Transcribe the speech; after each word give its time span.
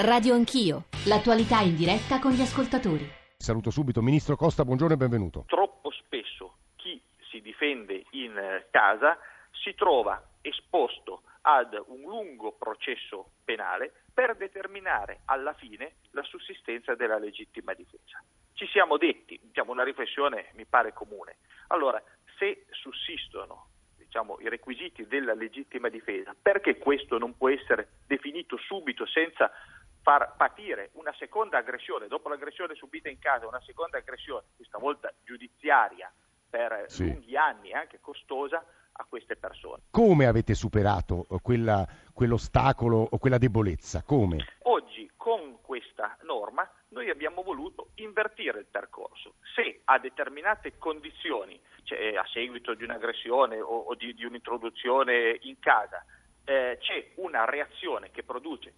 Radio 0.00 0.34
Anch'io, 0.34 0.84
l'attualità 1.06 1.58
in 1.58 1.74
diretta 1.74 2.20
con 2.20 2.30
gli 2.30 2.40
ascoltatori. 2.40 3.04
Saluto 3.36 3.72
subito 3.72 4.00
Ministro 4.00 4.36
Costa, 4.36 4.64
buongiorno 4.64 4.94
e 4.94 4.96
benvenuto. 4.96 5.42
Troppo 5.48 5.90
spesso 5.90 6.58
chi 6.76 7.02
si 7.28 7.40
difende 7.40 8.04
in 8.10 8.62
casa 8.70 9.18
si 9.50 9.74
trova 9.74 10.22
esposto 10.40 11.22
ad 11.40 11.72
un 11.88 12.02
lungo 12.02 12.52
processo 12.52 13.30
penale 13.44 13.92
per 14.14 14.36
determinare 14.36 15.22
alla 15.24 15.54
fine 15.54 15.94
la 16.12 16.22
sussistenza 16.22 16.94
della 16.94 17.18
legittima 17.18 17.74
difesa. 17.74 18.22
Ci 18.52 18.68
siamo 18.68 18.98
detti, 18.98 19.36
diciamo 19.42 19.72
una 19.72 19.82
riflessione 19.82 20.52
mi 20.54 20.64
pare 20.64 20.92
comune. 20.92 21.38
Allora, 21.70 22.00
se 22.38 22.66
sussistono 22.70 23.70
diciamo, 23.96 24.38
i 24.40 24.48
requisiti 24.48 25.06
della 25.06 25.34
legittima 25.34 25.88
difesa, 25.88 26.34
perché 26.40 26.78
questo 26.78 27.18
non 27.18 27.36
può 27.36 27.50
essere 27.50 27.88
definito 28.06 28.56
subito 28.56 29.04
senza 29.06 29.50
far 30.08 30.36
patire 30.38 30.88
una 30.94 31.12
seconda 31.18 31.58
aggressione, 31.58 32.08
dopo 32.08 32.30
l'aggressione 32.30 32.74
subita 32.74 33.10
in 33.10 33.18
casa, 33.18 33.46
una 33.46 33.60
seconda 33.60 33.98
aggressione, 33.98 34.46
questa 34.56 34.78
volta 34.78 35.12
giudiziaria, 35.22 36.10
per 36.48 36.84
sì. 36.86 37.04
lunghi 37.04 37.36
anni, 37.36 37.74
anche 37.74 37.98
costosa, 38.00 38.64
a 39.00 39.04
queste 39.06 39.36
persone. 39.36 39.82
Come 39.90 40.24
avete 40.24 40.54
superato 40.54 41.26
eh, 41.30 41.36
quella, 41.42 41.86
quell'ostacolo 42.14 43.06
o 43.10 43.18
quella 43.18 43.36
debolezza? 43.36 44.02
Come? 44.02 44.38
Oggi 44.62 45.10
con 45.14 45.60
questa 45.60 46.16
norma 46.22 46.66
noi 46.88 47.10
abbiamo 47.10 47.42
voluto 47.42 47.90
invertire 47.96 48.60
il 48.60 48.66
percorso. 48.70 49.34
Se 49.54 49.82
a 49.84 49.98
determinate 49.98 50.78
condizioni, 50.78 51.60
cioè 51.82 52.16
a 52.16 52.24
seguito 52.32 52.72
di 52.72 52.82
un'aggressione 52.82 53.60
o, 53.60 53.80
o 53.80 53.94
di, 53.94 54.14
di, 54.14 54.24
un'introduzione 54.24 55.36
in 55.42 55.58
casa, 55.58 56.02
eh, 56.44 56.78
c'è 56.80 57.10
una 57.16 57.44
reazione 57.44 58.10
che 58.10 58.22
produce 58.22 58.72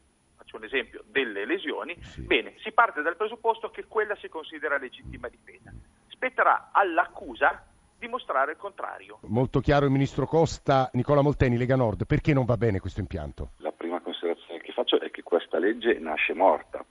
faccio 0.51 0.57
un 0.57 0.65
esempio, 0.65 1.05
delle 1.07 1.45
lesioni, 1.45 1.97
sì. 2.03 2.23
bene, 2.23 2.55
si 2.59 2.73
parte 2.73 3.03
dal 3.03 3.17
presupposto 3.17 3.71
che 3.71 3.85
quella 3.87 4.17
si 4.17 4.29
considera 4.29 4.79
legittima 4.79 5.29
difesa. 5.29 5.73
Spetterà 6.09 6.71
all'accusa 6.73 7.65
dimostrare 7.99 8.53
il 8.53 8.59
contrario. 8.59 9.19
Molto 9.23 9.61
chiaro 9.61 9.85
il 9.85 9.93
Ministro 9.93 10.27
Costa, 10.27 10.91
Nicola 10.95 11.23
Molteni, 11.23 11.57
Lega 11.57 11.77
Nord, 11.77 12.07
perché 12.07 12.33
non 12.33 12.45
va 12.45 12.57
bene 12.57 12.81
questo 12.81 13.01
impianto? 13.01 13.51
La 13.59 13.73
prima 13.73 14.01
considerazione 14.01 14.61
che 14.61 14.73
faccio 14.73 15.01
è 15.01 15.11
che 15.11 15.23
questa 15.23 15.59
legge 15.59 15.99
nasce 15.99 16.35
morta, 16.35 16.85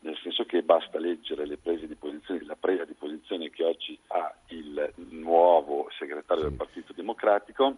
nel 0.00 0.16
senso 0.22 0.44
che 0.44 0.62
basta 0.62 0.98
leggere 0.98 1.46
le 1.46 1.58
prese 1.58 1.86
di 1.86 1.94
posizione, 1.94 2.44
la 2.44 2.56
presa 2.58 2.84
di 2.84 2.94
posizione 2.94 3.50
che 3.50 3.64
oggi 3.64 3.98
ha 4.08 4.32
il 4.48 4.92
nuovo 5.10 5.88
segretario 5.98 6.44
sì. 6.44 6.48
del 6.48 6.58
Partito 6.58 6.92
Democratico, 6.92 7.76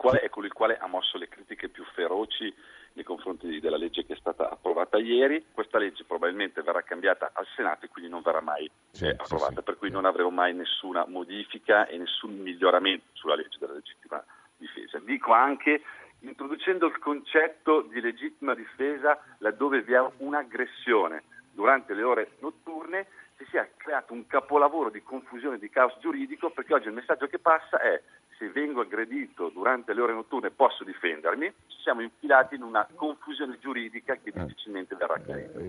quale 0.00 0.20
è 0.20 0.30
colui 0.30 0.48
il 0.48 0.54
quale 0.54 0.78
ha 0.78 0.86
mosso 0.86 1.18
le 1.18 1.28
critiche 1.28 1.68
più 1.68 1.84
feroci 1.92 2.50
nei 2.94 3.04
confronti 3.04 3.60
della 3.60 3.76
legge 3.76 4.06
che 4.06 4.14
è 4.14 4.16
stata 4.16 4.48
approvata 4.48 4.96
ieri. 4.96 5.44
Questa 5.52 5.76
legge 5.76 6.04
probabilmente 6.04 6.62
verrà 6.62 6.80
cambiata 6.80 7.32
al 7.34 7.46
Senato 7.54 7.84
e 7.84 7.88
quindi 7.90 8.10
non 8.10 8.22
verrà 8.22 8.40
mai 8.40 8.68
sì, 8.92 9.04
eh, 9.04 9.10
approvata, 9.10 9.56
sì, 9.56 9.62
per 9.62 9.76
cui 9.76 9.90
non 9.90 10.06
avremo 10.06 10.30
mai 10.30 10.54
nessuna 10.54 11.04
modifica 11.06 11.86
e 11.86 11.98
nessun 11.98 12.34
miglioramento 12.38 13.08
sulla 13.12 13.34
legge 13.34 13.58
della 13.58 13.74
legittima 13.74 14.24
difesa. 14.56 14.98
Dico 15.00 15.34
anche 15.34 15.82
introducendo 16.20 16.86
il 16.86 16.98
concetto 16.98 17.82
di 17.82 18.00
legittima 18.00 18.54
difesa 18.54 19.20
laddove 19.38 19.82
vi 19.82 19.92
è 19.92 20.02
un'aggressione 20.16 21.24
durante 21.52 21.94
le 21.94 22.02
ore 22.02 22.32
notturne 22.40 23.06
si 23.36 23.46
sia 23.50 23.68
creato 23.76 24.12
un 24.12 24.26
capolavoro 24.26 24.90
di 24.90 25.02
confusione 25.02 25.58
di 25.58 25.70
caos 25.70 25.96
giuridico 26.00 26.50
perché 26.50 26.74
oggi 26.74 26.88
il 26.88 26.94
messaggio 26.94 27.26
che 27.26 27.38
passa 27.38 27.80
è 27.80 28.00
se 28.40 28.48
vengo 28.48 28.80
aggredito 28.80 29.50
durante 29.50 29.92
le 29.92 30.00
ore 30.00 30.14
notturne 30.14 30.50
posso 30.50 30.82
difendermi, 30.82 31.52
ci 31.66 31.78
siamo 31.82 32.00
infilati 32.00 32.54
in 32.54 32.62
una 32.62 32.88
confusione 32.94 33.58
giuridica 33.58 34.14
che 34.14 34.30
eh. 34.30 34.32
difficilmente 34.32 34.79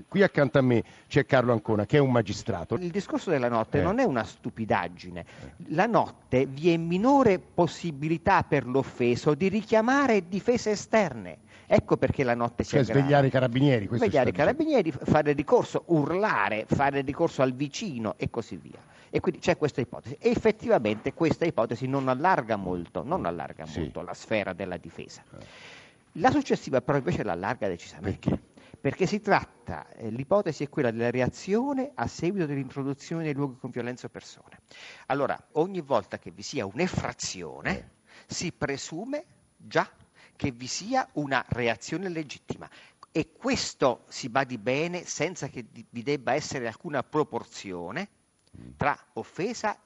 qui 0.08 0.24
accanto 0.24 0.58
a 0.58 0.62
me 0.62 0.84
c'è 1.08 1.26
Carlo 1.26 1.52
Ancona 1.52 1.86
che 1.86 1.98
è 1.98 2.00
un 2.00 2.12
magistrato. 2.12 2.76
Il 2.76 2.92
discorso 2.92 3.30
della 3.30 3.50
notte 3.50 3.80
eh. 3.80 3.82
non 3.84 4.00
è 4.00 4.04
una 4.04 4.24
stupidaggine. 4.24 5.26
La 5.68 5.86
notte 5.86 6.46
vi 6.46 6.74
è 6.74 6.78
minore 6.78 7.40
possibilità 7.40 8.44
per 8.44 8.66
l'offeso 8.66 9.34
di 9.34 9.48
richiamare 9.50 10.28
difese 10.28 10.72
esterne. 10.72 11.38
Ecco 11.74 11.96
perché 11.96 12.24
la 12.24 12.36
notte 12.36 12.64
cioè, 12.64 12.84
si 12.84 12.92
aggrava. 12.92 13.00
svegliare 13.00 13.28
i 13.28 13.30
carabinieri. 13.30 13.90
Svegliare 13.90 14.30
i 14.30 14.34
carabinieri, 14.34 14.92
fare 14.92 15.32
ricorso, 15.32 15.84
urlare, 15.88 16.66
fare 16.68 17.00
ricorso 17.00 17.42
al 17.42 17.54
vicino 17.54 18.16
e 18.18 18.30
così 18.30 18.58
via. 18.58 18.80
E 19.10 19.22
quindi 19.22 19.40
c'è 19.40 19.56
questa 19.56 19.80
ipotesi. 19.80 20.18
E 20.20 20.32
effettivamente 20.32 21.14
questa 21.14 21.46
ipotesi 21.46 21.88
non 21.88 22.10
allarga 22.10 22.58
molto, 22.58 23.04
non 23.04 23.26
allarga 23.26 23.66
sì. 23.66 23.80
molto 23.80 24.02
la 24.02 24.14
sfera 24.14 24.52
della 24.52 24.76
difesa. 24.76 25.24
La 26.16 26.30
successiva 26.30 26.82
però 26.82 26.98
invece 26.98 27.24
l'allarga 27.24 27.70
decisamente. 27.70 28.30
Perché? 28.30 28.44
Perché 28.82 29.06
si 29.06 29.22
tratta, 29.22 29.88
eh, 29.92 30.10
l'ipotesi 30.10 30.64
è 30.64 30.70
quella 30.70 30.90
della 30.90 31.12
reazione 31.12 31.92
a 31.94 32.08
seguito 32.08 32.48
dell'introduzione 32.48 33.24
nei 33.24 33.34
luoghi 33.36 33.60
con 33.60 33.70
violenza 33.70 34.08
o 34.08 34.10
persone. 34.10 34.62
Allora, 35.06 35.40
ogni 35.54 35.82
volta 35.82 36.18
che 36.18 36.32
vi 36.32 36.42
sia 36.42 36.66
un'effrazione, 36.66 38.00
si 38.26 38.52
presume 38.52 39.26
già 39.56 39.88
che 40.36 40.50
vi 40.50 40.66
sia 40.66 41.08
una 41.14 41.46
reazione 41.50 42.10
legittima. 42.10 42.68
E 43.12 43.32
questo 43.34 44.06
si 44.08 44.30
badi 44.30 44.58
bene 44.58 45.06
senza 45.06 45.48
che 45.48 45.64
vi 45.70 46.02
debba 46.02 46.34
essere 46.34 46.66
alcuna 46.66 47.04
proporzione 47.04 48.10
tra 48.78 48.98
offesa 49.14 49.78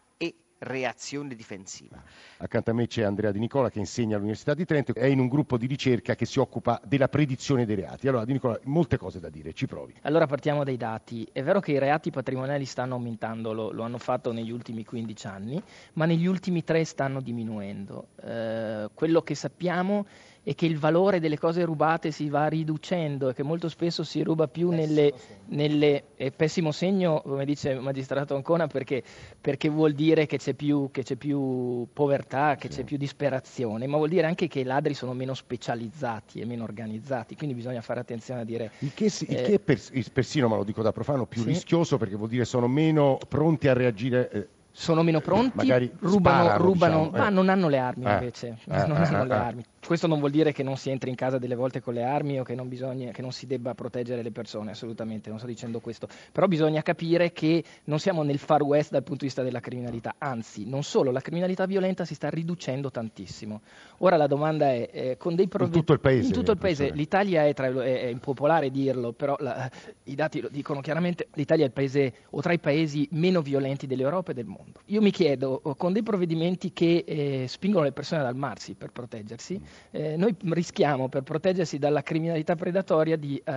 reazione 0.59 1.35
difensiva. 1.35 2.01
Accanto 2.37 2.71
a 2.71 2.73
me 2.73 2.87
c'è 2.87 3.03
Andrea 3.03 3.31
Di 3.31 3.39
Nicola 3.39 3.69
che 3.69 3.79
insegna 3.79 4.15
all'Università 4.15 4.53
di 4.53 4.65
Trento, 4.65 4.93
è 4.93 5.05
in 5.05 5.19
un 5.19 5.27
gruppo 5.27 5.57
di 5.57 5.65
ricerca 5.67 6.15
che 6.15 6.25
si 6.25 6.39
occupa 6.39 6.79
della 6.85 7.07
predizione 7.07 7.65
dei 7.65 7.75
reati. 7.75 8.07
Allora 8.07 8.25
Di 8.25 8.33
Nicola, 8.33 8.59
molte 8.63 8.97
cose 8.97 9.19
da 9.19 9.29
dire, 9.29 9.53
ci 9.53 9.65
provi. 9.65 9.93
Allora 10.01 10.27
partiamo 10.27 10.63
dai 10.63 10.77
dati. 10.77 11.27
È 11.31 11.43
vero 11.43 11.59
che 11.59 11.73
i 11.73 11.79
reati 11.79 12.11
patrimoniali 12.11 12.65
stanno 12.65 12.95
aumentando, 12.95 13.53
lo, 13.53 13.71
lo 13.71 13.83
hanno 13.83 13.97
fatto 13.97 14.31
negli 14.31 14.51
ultimi 14.51 14.85
15 14.85 15.27
anni, 15.27 15.61
ma 15.93 16.05
negli 16.05 16.25
ultimi 16.25 16.63
tre 16.63 16.83
stanno 16.85 17.21
diminuendo. 17.21 18.07
Eh, 18.21 18.89
quello 18.93 19.21
che 19.21 19.35
sappiamo 19.35 20.05
e 20.47 20.53
che 20.53 20.67
il 20.67 20.77
valore 20.77 21.19
delle 21.19 21.39
cose 21.39 21.65
rubate 21.65 22.11
si 22.11 22.29
va 22.29 22.45
riducendo 22.47 23.29
e 23.29 23.33
che 23.33 23.41
molto 23.41 23.67
spesso 23.67 24.03
si 24.03 24.21
ruba 24.21 24.47
più 24.47 24.69
pessimo 24.69 24.85
nelle, 24.85 25.13
nelle 25.47 26.03
è 26.15 26.29
pessimo 26.29 26.71
segno, 26.71 27.21
come 27.21 27.45
dice 27.45 27.71
il 27.71 27.81
magistrato 27.81 28.35
Ancona, 28.35 28.67
perché, 28.67 29.01
perché 29.41 29.69
vuol 29.69 29.93
dire 29.93 30.27
che 30.27 30.37
c'è 30.37 30.53
più, 30.53 30.89
che 30.91 31.01
c'è 31.01 31.15
più 31.15 31.87
povertà, 31.91 32.57
che 32.57 32.69
sì. 32.69 32.77
c'è 32.77 32.83
più 32.83 32.97
disperazione, 32.97 33.87
ma 33.87 33.97
vuol 33.97 34.09
dire 34.09 34.27
anche 34.27 34.47
che 34.47 34.59
i 34.59 34.63
ladri 34.63 34.93
sono 34.93 35.13
meno 35.13 35.33
specializzati 35.33 36.39
e 36.39 36.45
meno 36.45 36.63
organizzati, 36.63 37.35
quindi 37.35 37.55
bisogna 37.55 37.81
fare 37.81 38.01
attenzione 38.01 38.41
a 38.41 38.45
dire... 38.45 38.71
Il 38.79 38.93
che, 38.93 39.05
il 39.05 39.35
eh, 39.35 39.41
che 39.41 39.53
è 39.53 39.59
pers- 39.59 39.91
persino, 40.13 40.47
ma 40.47 40.57
lo 40.57 40.63
dico 40.63 40.83
da 40.83 40.91
profano, 40.91 41.25
più 41.25 41.41
sì. 41.41 41.47
rischioso 41.47 41.97
perché 41.97 42.15
vuol 42.15 42.29
dire 42.29 42.45
sono 42.45 42.67
meno 42.67 43.17
pronti 43.27 43.67
a 43.67 43.73
reagire... 43.73 44.29
Eh, 44.29 44.47
sono 44.77 45.03
meno 45.03 45.21
pronti, 45.21 45.71
rubano, 45.99 46.43
sparano, 46.43 46.63
rubano 46.63 46.97
diciamo, 47.05 47.17
ma 47.17 47.27
eh. 47.27 47.31
non 47.31 47.47
hanno 47.47 47.69
le 47.69 47.77
armi 47.77 48.05
eh. 48.05 48.11
invece, 48.11 48.57
eh, 48.67 48.85
non 48.85 48.97
hanno 48.97 49.23
le 49.23 49.33
armi. 49.33 49.65
Questo 49.85 50.07
non 50.07 50.19
vuol 50.19 50.31
dire 50.31 50.51
che 50.51 50.63
non 50.63 50.75
si 50.77 50.89
entri 50.89 51.09
in 51.11 51.15
casa 51.15 51.37
delle 51.37 51.55
volte 51.55 51.79
con 51.79 51.93
le 51.93 52.03
armi 52.03 52.39
o 52.39 52.43
che 52.43 52.55
non, 52.55 52.67
bisogna, 52.67 53.11
che 53.11 53.21
non 53.21 53.31
si 53.31 53.45
debba 53.45 53.73
proteggere 53.73 54.21
le 54.21 54.31
persone, 54.31 54.71
assolutamente, 54.71 55.29
non 55.29 55.37
sto 55.37 55.47
dicendo 55.47 55.79
questo. 55.79 56.09
Però 56.31 56.47
bisogna 56.47 56.81
capire 56.81 57.31
che 57.31 57.63
non 57.85 57.99
siamo 57.99 58.23
nel 58.23 58.39
far 58.39 58.63
west 58.63 58.91
dal 58.91 59.03
punto 59.03 59.21
di 59.21 59.27
vista 59.27 59.43
della 59.43 59.61
criminalità, 59.61 60.15
anzi, 60.17 60.67
non 60.67 60.83
solo, 60.83 61.11
la 61.11 61.21
criminalità 61.21 61.65
violenta 61.67 62.03
si 62.03 62.15
sta 62.15 62.29
riducendo 62.29 62.91
tantissimo. 62.91 63.61
Ora 63.99 64.17
la 64.17 64.27
domanda 64.27 64.73
è, 64.73 64.89
eh, 64.91 65.17
con 65.17 65.35
dei 65.35 65.47
provvedimenti... 65.47 65.77
In 65.77 65.85
tutto 65.85 65.93
il 65.93 65.99
paese. 65.99 66.27
In 66.27 66.33
tutto 66.33 66.51
il 66.51 66.57
paese. 66.57 66.89
L'Italia 66.91 67.45
è, 67.45 67.53
tra, 67.53 67.67
è, 67.67 68.01
è, 68.01 68.07
impopolare 68.07 68.71
dirlo, 68.71 69.13
però 69.13 69.37
la, 69.39 69.69
i 70.03 70.15
dati 70.15 70.41
lo 70.41 70.49
dicono 70.49 70.81
chiaramente, 70.81 71.27
l'Italia 71.33 71.63
è 71.63 71.67
il 71.67 71.73
paese 71.73 72.13
o 72.31 72.41
tra 72.41 72.51
i 72.53 72.59
paesi 72.59 73.07
meno 73.11 73.41
violenti 73.41 73.87
dell'Europa 73.87 74.31
e 74.31 74.33
del 74.33 74.45
mondo. 74.45 74.64
Io 74.85 75.01
mi 75.01 75.11
chiedo, 75.11 75.61
con 75.77 75.93
dei 75.93 76.03
provvedimenti 76.03 76.71
che 76.71 77.03
eh, 77.07 77.45
spingono 77.47 77.85
le 77.85 77.91
persone 77.91 78.21
ad 78.21 78.27
armarsi 78.27 78.75
per 78.75 78.91
proteggersi, 78.91 79.59
eh, 79.91 80.15
noi 80.15 80.35
rischiamo 80.51 81.09
per 81.09 81.23
proteggersi 81.23 81.79
dalla 81.79 82.03
criminalità 82.03 82.55
predatoria 82.55 83.15
di 83.15 83.41
eh, 83.43 83.51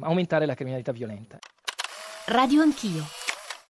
aumentare 0.00 0.46
la 0.46 0.54
criminalità 0.54 0.92
violenta. 0.92 1.38
Radio 2.26 2.62
Anch'io. 2.62 3.23